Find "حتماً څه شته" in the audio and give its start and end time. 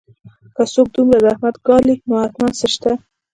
2.23-2.91